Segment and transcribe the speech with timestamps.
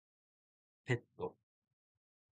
[0.83, 1.35] ペット